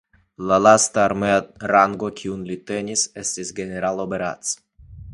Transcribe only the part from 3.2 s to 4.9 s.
estis "Generaloberarzt".